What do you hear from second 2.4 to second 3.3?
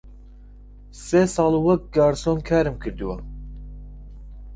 کارم کردووە.